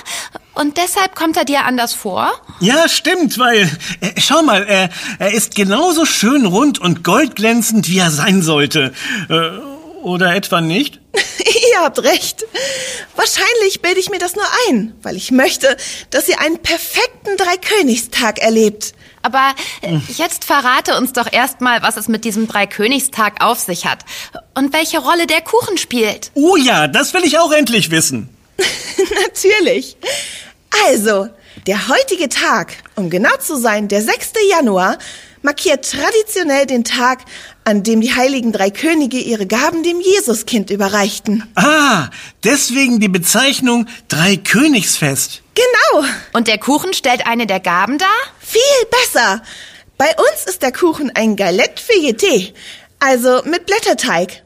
und 0.53 0.77
deshalb 0.77 1.15
kommt 1.15 1.37
er 1.37 1.45
dir 1.45 1.65
anders 1.65 1.93
vor. 1.93 2.31
Ja, 2.59 2.87
stimmt, 2.87 3.39
weil, 3.39 3.61
äh, 4.01 4.19
schau 4.19 4.41
mal, 4.43 4.65
er, 4.67 4.89
er 5.17 5.33
ist 5.33 5.55
genauso 5.55 6.05
schön 6.05 6.45
rund 6.45 6.79
und 6.79 7.03
goldglänzend, 7.03 7.87
wie 7.87 7.97
er 7.97 8.11
sein 8.11 8.41
sollte. 8.41 8.93
Äh, 9.29 9.49
oder 10.03 10.35
etwa 10.35 10.61
nicht? 10.61 10.99
Ihr 11.13 11.79
habt 11.79 12.03
recht. 12.03 12.45
Wahrscheinlich 13.15 13.81
bilde 13.81 13.99
ich 13.99 14.09
mir 14.09 14.19
das 14.19 14.35
nur 14.35 14.45
ein, 14.67 14.93
weil 15.01 15.15
ich 15.15 15.31
möchte, 15.31 15.75
dass 16.09 16.29
ihr 16.29 16.39
einen 16.39 16.59
perfekten 16.59 17.35
Dreikönigstag 17.37 18.39
erlebt. 18.39 18.93
Aber 19.21 19.53
äh, 19.81 19.97
jetzt 20.15 20.45
verrate 20.45 20.97
uns 20.97 21.13
doch 21.13 21.31
erstmal, 21.31 21.81
was 21.81 21.97
es 21.97 22.07
mit 22.07 22.25
diesem 22.25 22.47
Dreikönigstag 22.47 23.43
auf 23.43 23.59
sich 23.59 23.85
hat 23.85 24.05
und 24.55 24.73
welche 24.73 24.99
Rolle 24.99 25.27
der 25.27 25.41
Kuchen 25.41 25.77
spielt. 25.77 26.31
Oh 26.33 26.55
ja, 26.55 26.87
das 26.87 27.13
will 27.13 27.23
ich 27.23 27.37
auch 27.37 27.51
endlich 27.51 27.91
wissen. 27.91 28.29
Natürlich. 29.23 29.97
Also, 30.87 31.27
der 31.67 31.87
heutige 31.87 32.29
Tag, 32.29 32.73
um 32.95 33.09
genau 33.09 33.35
zu 33.39 33.57
sein, 33.57 33.87
der 33.87 34.01
6. 34.01 34.33
Januar, 34.49 34.97
markiert 35.41 35.89
traditionell 35.89 36.65
den 36.65 36.83
Tag, 36.83 37.19
an 37.63 37.83
dem 37.83 38.01
die 38.01 38.13
heiligen 38.13 38.51
drei 38.51 38.69
Könige 38.69 39.17
ihre 39.17 39.45
Gaben 39.45 39.83
dem 39.83 39.99
Jesuskind 40.01 40.69
überreichten. 40.69 41.43
Ah, 41.55 42.09
deswegen 42.43 42.99
die 42.99 43.07
Bezeichnung 43.07 43.87
Dreikönigsfest. 44.07 45.41
Genau, 45.55 46.07
Und 46.33 46.47
der 46.47 46.57
Kuchen 46.57 46.93
stellt 46.93 47.27
eine 47.27 47.45
der 47.45 47.59
Gaben 47.59 47.97
dar? 47.97 48.07
Viel 48.49 48.87
besser. 48.89 49.41
Bei 49.97 50.09
uns 50.17 50.45
ist 50.45 50.61
der 50.61 50.71
Kuchen 50.71 51.11
ein 51.13 51.35
Galette 51.35 51.81
feuilleté, 51.81 52.53
also 52.99 53.41
mit 53.45 53.65
Blätterteig. 53.65 54.43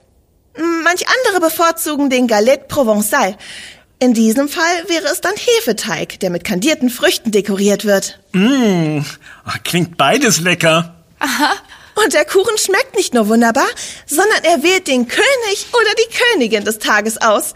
Manch 0.83 1.03
andere 1.07 1.49
bevorzugen 1.49 2.09
den 2.09 2.27
Galette 2.27 2.65
Provençal. 2.67 3.37
In 3.99 4.13
diesem 4.13 4.49
Fall 4.49 4.87
wäre 4.87 5.07
es 5.07 5.21
dann 5.21 5.33
Hefeteig, 5.35 6.19
der 6.19 6.29
mit 6.29 6.43
kandierten 6.43 6.89
Früchten 6.89 7.31
dekoriert 7.31 7.85
wird. 7.85 8.19
Mmh, 8.33 9.05
klingt 9.63 9.97
beides 9.97 10.41
lecker. 10.41 10.95
Und 11.95 12.13
der 12.13 12.25
Kuchen 12.25 12.57
schmeckt 12.57 12.95
nicht 12.95 13.13
nur 13.13 13.29
wunderbar, 13.29 13.67
sondern 14.05 14.43
er 14.43 14.63
wählt 14.63 14.87
den 14.87 15.07
König 15.07 15.67
oder 15.71 15.93
die 15.97 16.17
Königin 16.17 16.65
des 16.65 16.79
Tages 16.79 17.21
aus. 17.21 17.53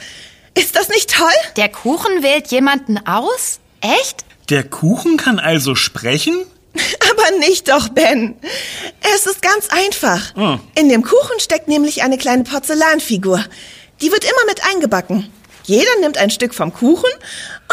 Ist 0.54 0.76
das 0.76 0.90
nicht 0.90 1.14
toll? 1.14 1.28
Der 1.58 1.70
Kuchen 1.70 2.24
wählt 2.24 2.48
jemanden 2.48 2.98
aus? 3.06 3.60
Echt? 3.82 4.24
Der 4.50 4.64
Kuchen 4.64 5.18
kann 5.18 5.40
also 5.40 5.76
sprechen? 5.76 6.46
Aber 7.12 7.38
nicht 7.40 7.68
doch, 7.68 7.90
Ben. 7.90 8.36
Es 9.16 9.26
ist 9.26 9.42
ganz 9.42 9.68
einfach. 9.70 10.34
Oh. 10.36 10.58
In 10.80 10.90
dem 10.90 11.04
Kuchen 11.04 11.40
steckt 11.40 11.68
nämlich 11.68 12.04
eine 12.04 12.18
kleine 12.18 12.44
Porzellanfigur. 12.44 13.44
Die 14.02 14.12
wird 14.12 14.24
immer 14.24 14.46
mit 14.48 14.62
eingebacken. 14.64 15.30
Jeder 15.64 16.00
nimmt 16.00 16.18
ein 16.18 16.30
Stück 16.30 16.54
vom 16.54 16.74
Kuchen 16.74 17.12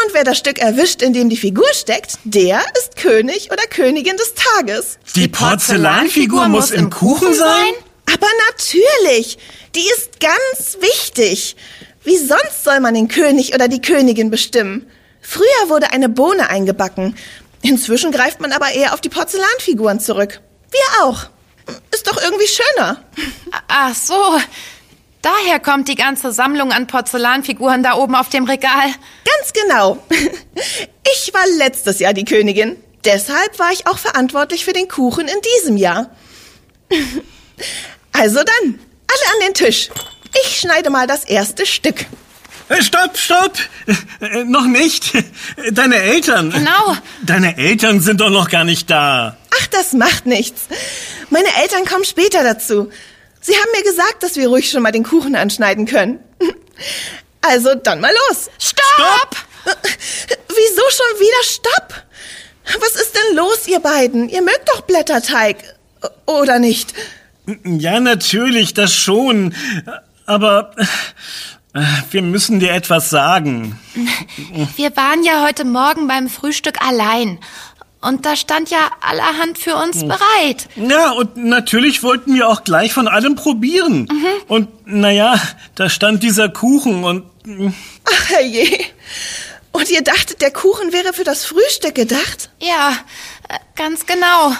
und 0.03 0.13
wer 0.13 0.25
das 0.25 0.37
Stück 0.37 0.59
erwischt, 0.59 1.01
in 1.01 1.13
dem 1.13 1.29
die 1.29 1.37
Figur 1.37 1.67
steckt, 1.73 2.17
der 2.25 2.61
ist 2.77 2.97
König 2.97 3.51
oder 3.53 3.63
Königin 3.69 4.17
des 4.17 4.33
Tages. 4.33 4.97
Die 5.15 5.29
Porzellanfigur 5.29 6.49
muss 6.49 6.71
im 6.71 6.89
Kuchen 6.89 7.33
sein? 7.33 7.73
Aber 8.13 8.27
natürlich, 8.49 9.37
die 9.75 9.87
ist 9.95 10.19
ganz 10.19 10.77
wichtig. 10.81 11.55
Wie 12.03 12.17
sonst 12.17 12.65
soll 12.65 12.81
man 12.81 12.95
den 12.95 13.07
König 13.07 13.53
oder 13.53 13.69
die 13.69 13.81
Königin 13.81 14.29
bestimmen? 14.29 14.87
Früher 15.27 15.69
wurde 15.69 15.91
eine 15.91 16.07
Bohne 16.07 16.49
eingebacken. 16.49 17.15
Inzwischen 17.61 18.11
greift 18.11 18.39
man 18.41 18.51
aber 18.51 18.71
eher 18.71 18.93
auf 18.93 19.01
die 19.01 19.09
Porzellanfiguren 19.09 19.99
zurück. 19.99 20.39
Wir 20.71 21.03
auch. 21.03 21.25
Ist 21.91 22.07
doch 22.07 22.21
irgendwie 22.21 22.47
schöner. 22.47 23.03
Ach 23.67 23.95
so. 23.95 24.39
Daher 25.23 25.59
kommt 25.59 25.87
die 25.87 25.95
ganze 25.95 26.31
Sammlung 26.31 26.71
an 26.71 26.85
Porzellanfiguren 26.85 27.81
da 27.81 27.95
oben 27.95 28.13
auf 28.13 28.29
dem 28.29 28.45
Regal. 28.45 28.93
Ganz 29.25 29.53
genau. 29.53 29.97
Ich 31.17 31.33
war 31.33 31.45
letztes 31.57 31.99
Jahr 31.99 32.13
die 32.13 32.25
Königin. 32.25 32.77
Deshalb 33.05 33.59
war 33.59 33.71
ich 33.71 33.85
auch 33.85 33.99
verantwortlich 33.99 34.65
für 34.65 34.73
den 34.73 34.87
Kuchen 34.87 35.27
in 35.27 35.37
diesem 35.57 35.77
Jahr. 35.77 36.09
Also 38.11 38.37
dann, 38.37 38.79
alle 39.07 39.33
an 39.33 39.47
den 39.47 39.53
Tisch. 39.53 39.89
Ich 40.43 40.57
schneide 40.59 40.89
mal 40.89 41.05
das 41.05 41.25
erste 41.25 41.65
Stück. 41.65 42.05
Äh, 42.69 42.81
Stopp, 42.81 43.17
stopp! 43.17 43.53
Äh, 44.21 44.43
noch 44.43 44.65
nicht. 44.65 45.11
Deine 45.71 45.97
Eltern. 45.97 46.49
Genau. 46.51 46.97
Deine 47.23 47.57
Eltern 47.57 47.99
sind 48.01 48.21
doch 48.21 48.29
noch 48.29 48.49
gar 48.49 48.63
nicht 48.63 48.89
da. 48.89 49.37
Ach, 49.61 49.67
das 49.67 49.93
macht 49.93 50.25
nichts. 50.25 50.63
Meine 51.29 51.49
Eltern 51.61 51.85
kommen 51.85 52.05
später 52.05 52.43
dazu. 52.43 52.89
Sie 53.41 53.53
haben 53.53 53.71
mir 53.75 53.83
gesagt, 53.83 54.23
dass 54.23 54.35
wir 54.35 54.47
ruhig 54.47 54.69
schon 54.71 54.81
mal 54.81 54.91
den 54.91 55.03
Kuchen 55.03 55.35
anschneiden 55.35 55.85
können. 55.85 56.19
Also 57.47 57.75
dann 57.75 58.01
mal 58.01 58.11
los. 58.29 58.49
Stopp! 58.57 59.35
Wieso 60.47 60.81
schon 60.89 61.19
wieder 61.19 61.43
Stopp? 61.43 61.93
Was 62.79 62.95
ist 62.99 63.13
denn 63.15 63.35
los, 63.35 63.67
ihr 63.67 63.79
beiden? 63.79 64.29
Ihr 64.29 64.41
mögt 64.41 64.67
doch 64.67 64.81
Blätterteig. 64.81 65.57
Oder 66.25 66.57
nicht? 66.57 66.95
Ja, 67.63 67.99
natürlich, 67.99 68.73
das 68.73 68.95
schon. 68.95 69.53
Aber 70.25 70.71
äh, 70.77 70.85
wir 72.11 72.21
müssen 72.21 72.59
dir 72.59 72.71
etwas 72.71 73.09
sagen. 73.09 73.79
Wir 74.75 74.95
waren 74.95 75.23
ja 75.23 75.43
heute 75.45 75.65
Morgen 75.65 76.07
beim 76.07 76.29
Frühstück 76.29 76.81
allein. 76.81 77.39
Und 78.01 78.25
da 78.25 78.35
stand 78.35 78.69
ja 78.69 78.91
allerhand 79.01 79.57
für 79.57 79.75
uns 79.75 80.01
bereit. 80.01 80.69
Ja, 80.75 81.11
und 81.11 81.37
natürlich 81.37 82.03
wollten 82.03 82.35
wir 82.35 82.47
auch 82.47 82.63
gleich 82.63 82.93
von 82.93 83.07
allem 83.07 83.35
probieren. 83.35 84.07
Und 84.47 84.69
naja, 84.85 85.41
da 85.73 85.89
stand 85.89 86.21
dieser 86.21 86.49
Kuchen 86.49 87.03
und 87.03 87.23
Ach 88.05 88.29
herrje. 88.29 88.67
Und 89.71 89.89
ihr 89.89 90.03
dachtet, 90.03 90.41
der 90.41 90.51
Kuchen 90.51 90.93
wäre 90.93 91.13
für 91.13 91.23
das 91.23 91.45
Frühstück 91.45 91.95
gedacht? 91.95 92.49
Ja, 92.61 92.91
äh, 93.49 93.57
ganz 93.75 94.05
genau. 94.05 94.53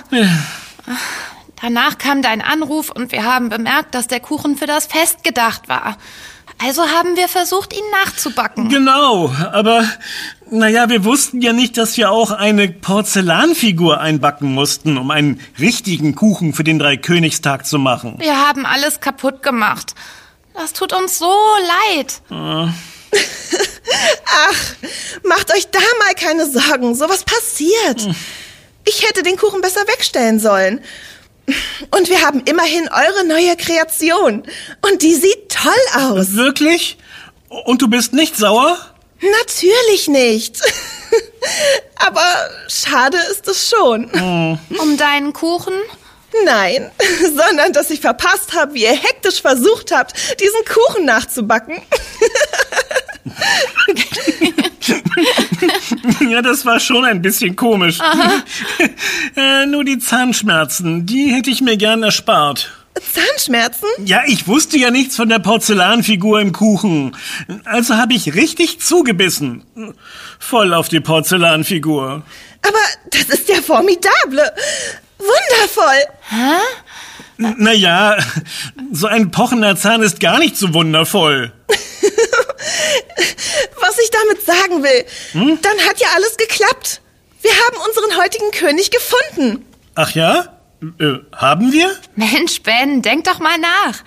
Danach 1.62 1.98
kam 1.98 2.22
dein 2.22 2.42
Anruf 2.42 2.90
und 2.90 3.12
wir 3.12 3.24
haben 3.24 3.50
bemerkt, 3.50 3.96
dass 3.96 4.08
der 4.08 4.20
Kuchen 4.20 4.58
für 4.58 4.68
das 4.68 4.88
Fest 4.88 5.24
gedacht 5.24 5.70
war. 5.70 5.98
Also 6.58 6.84
haben 6.84 7.16
wir 7.16 7.28
versucht, 7.28 7.74
ihn 7.74 7.84
nachzubacken. 7.92 8.70
genau, 8.70 9.34
aber 9.52 9.88
naja, 10.50 10.90
wir 10.90 11.04
wussten 11.04 11.42
ja 11.42 11.54
nicht, 11.54 11.78
dass 11.78 11.98
wir 11.98 12.12
auch 12.12 12.32
eine 12.32 12.70
Porzellanfigur 12.70 14.00
einbacken 14.00 14.54
mussten, 14.54 14.98
um 14.98 15.12
einen 15.12 15.40
richtigen 15.60 16.16
Kuchen 16.16 16.54
für 16.54 16.64
den 16.64 16.80
Dreikönigstag 16.80 17.66
zu 17.66 17.80
machen. 17.80 18.16
Wir 18.20 18.48
haben 18.48 18.66
alles 18.66 19.00
kaputt 19.00 19.44
gemacht. 19.44 19.94
Das 20.54 20.74
tut 20.74 20.94
uns 20.94 21.20
so 21.20 21.34
leid. 21.94 22.22
Ach, 24.26 24.56
macht 25.24 25.54
euch 25.54 25.68
da 25.70 25.80
mal 26.00 26.14
keine 26.16 26.50
Sorgen. 26.50 26.96
Sowas 26.96 27.24
passiert. 27.24 28.08
Ich 28.86 29.08
hätte 29.08 29.24
den 29.24 29.38
Kuchen 29.38 29.62
besser 29.62 29.82
wegstellen 29.88 30.40
sollen. 30.40 30.82
Und 31.92 32.10
wir 32.10 32.22
haben 32.22 32.42
immerhin 32.46 32.90
eure 32.90 33.26
neue 33.26 33.56
Kreation. 33.56 34.44
Und 34.82 35.02
die 35.02 35.14
sieht 35.14 35.50
toll 35.50 35.74
aus. 36.02 36.34
Wirklich? 36.34 36.98
Und 37.66 37.82
du 37.82 37.88
bist 37.88 38.14
nicht 38.14 38.36
sauer? 38.36 38.78
Natürlich 39.22 40.08
nicht. 40.08 40.60
Aber 41.96 42.26
schade 42.68 43.18
ist 43.32 43.48
es 43.48 43.70
schon. 43.70 44.10
Um 44.78 44.98
deinen 44.98 45.34
Kuchen? 45.34 45.74
Nein, 46.44 46.92
sondern 47.36 47.72
dass 47.72 47.90
ich 47.92 48.02
verpasst 48.02 48.54
habe, 48.54 48.74
wie 48.74 48.84
ihr 48.84 48.92
hektisch 48.92 49.42
versucht 49.42 49.92
habt, 49.92 50.14
diesen 50.40 50.66
Kuchen 50.66 51.06
nachzubacken. 51.06 51.82
Ja, 56.30 56.42
das 56.42 56.66
war 56.66 56.80
schon 56.80 57.06
ein 57.06 57.22
bisschen 57.22 57.56
komisch. 57.56 58.00
äh, 59.36 59.66
nur 59.66 59.84
die 59.84 60.00
Zahnschmerzen, 60.00 61.06
die 61.06 61.34
hätte 61.34 61.50
ich 61.50 61.62
mir 61.62 61.78
gern 61.78 62.04
erspart. 62.04 62.72
Zahnschmerzen? 63.14 63.88
Ja, 64.06 64.24
ich 64.26 64.48
wusste 64.48 64.78
ja 64.78 64.90
nichts 64.90 65.18
von 65.18 65.28
der 65.28 65.40
Porzellanfigur 65.40 66.40
im 66.40 66.54
Kuchen. 66.54 67.16
Also 67.66 67.96
habe 67.96 68.14
ich 68.14 68.34
richtig 68.36 68.80
zugebissen. 68.80 69.64
Voll 70.40 70.74
auf 70.74 70.88
die 70.88 71.02
Porzellanfigur. 71.02 72.24
Aber 72.62 72.80
das 73.12 73.24
ist 73.38 73.50
ja 73.50 73.62
formidable. 73.62 74.50
Wundervoll. 75.18 76.06
N- 77.38 77.56
Naja, 77.58 78.16
so 78.94 79.08
ein 79.08 79.30
pochender 79.32 79.76
Zahn 79.76 80.02
ist 80.02 80.22
gar 80.22 80.40
nicht 80.40 80.56
so 80.56 80.74
wundervoll. 80.74 81.52
Was 83.96 84.04
ich 84.04 84.12
damit 84.12 84.46
sagen 84.46 84.84
will, 84.84 85.58
dann 85.62 85.80
hat 85.88 86.00
ja 86.00 86.08
alles 86.16 86.36
geklappt. 86.36 87.00
Wir 87.42 87.52
haben 87.52 87.78
unseren 87.88 88.22
heutigen 88.22 88.52
König 88.52 88.92
gefunden. 88.92 89.66
Ach 89.96 90.12
ja? 90.12 90.60
Äh, 91.00 91.20
haben 91.34 91.72
wir? 91.72 91.96
Mensch, 92.18 92.62
Ben, 92.64 93.02
denk 93.02 93.24
doch 93.24 93.40
mal 93.40 93.58
nach. 93.58 94.04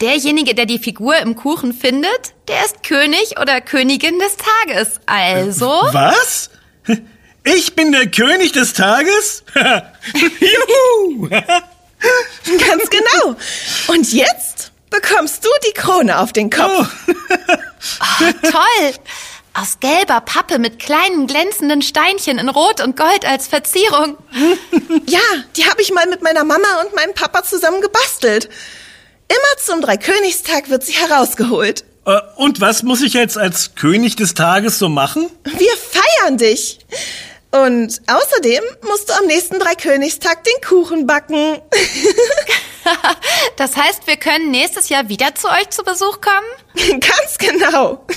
Derjenige, 0.00 0.54
der 0.54 0.66
die 0.66 0.78
Figur 0.78 1.16
im 1.16 1.34
Kuchen 1.34 1.72
findet, 1.72 2.34
der 2.46 2.64
ist 2.64 2.84
König 2.84 3.40
oder 3.40 3.60
Königin 3.60 4.20
des 4.20 4.36
Tages. 4.36 5.00
Also, 5.06 5.66
Was? 5.92 6.50
Ich 7.46 7.74
bin 7.74 7.92
der 7.92 8.10
König 8.10 8.52
des 8.52 8.72
Tages? 8.72 9.42
Juhu! 10.14 11.28
Ganz 11.28 12.90
genau. 12.90 13.36
Und 13.88 14.12
jetzt 14.14 14.72
bekommst 14.88 15.44
du 15.44 15.48
die 15.68 15.72
Krone 15.74 16.20
auf 16.20 16.32
den 16.32 16.48
Kopf. 16.48 16.88
Oh. 17.08 17.53
Toll. 18.42 18.92
Aus 19.56 19.78
gelber 19.78 20.20
Pappe 20.20 20.58
mit 20.58 20.80
kleinen 20.80 21.28
glänzenden 21.28 21.80
Steinchen 21.80 22.38
in 22.38 22.48
Rot 22.48 22.80
und 22.80 22.96
Gold 22.96 23.24
als 23.24 23.46
Verzierung. 23.46 24.16
Ja, 25.06 25.20
die 25.56 25.64
habe 25.68 25.80
ich 25.80 25.92
mal 25.92 26.06
mit 26.08 26.22
meiner 26.22 26.42
Mama 26.42 26.66
und 26.84 26.94
meinem 26.96 27.14
Papa 27.14 27.44
zusammen 27.44 27.80
gebastelt. 27.80 28.48
Immer 29.28 29.62
zum 29.64 29.80
Dreikönigstag 29.80 30.70
wird 30.70 30.84
sie 30.84 30.92
herausgeholt. 30.94 31.84
Äh, 32.04 32.18
Und 32.36 32.60
was 32.60 32.82
muss 32.82 33.00
ich 33.00 33.14
jetzt 33.14 33.38
als 33.38 33.76
König 33.76 34.16
des 34.16 34.34
Tages 34.34 34.78
so 34.80 34.88
machen? 34.88 35.30
Wir 35.44 35.72
feiern 35.76 36.36
dich. 36.36 36.80
Und 37.52 38.00
außerdem 38.08 38.62
musst 38.82 39.08
du 39.08 39.12
am 39.14 39.26
nächsten 39.26 39.60
Dreikönigstag 39.60 40.42
den 40.42 40.60
Kuchen 40.68 41.06
backen. 41.06 41.60
Das 43.56 43.76
heißt, 43.76 44.06
wir 44.06 44.16
können 44.16 44.50
nächstes 44.50 44.88
Jahr 44.88 45.08
wieder 45.08 45.34
zu 45.34 45.48
euch 45.48 45.70
zu 45.70 45.82
Besuch 45.82 46.20
kommen? 46.20 46.46
Ganz 47.00 47.38
genau. 47.38 48.04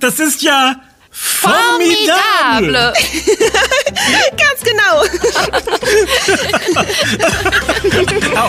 Das 0.00 0.18
ist 0.18 0.42
ja 0.42 0.74
formidable. 1.10 2.92
Ganz 4.36 4.60
genau. 4.62 5.02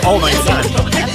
Oh, 0.03 0.07
oh 0.07 0.19
mein 0.19 0.35
Gott. 0.45 1.14